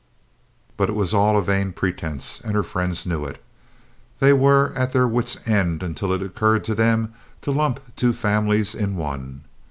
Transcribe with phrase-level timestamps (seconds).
[0.77, 3.39] But it was all a vain pretense, and her friends knew it.
[4.19, 8.73] They were at their wits' end until it occurred to them to lump two families
[8.73, 9.43] in one.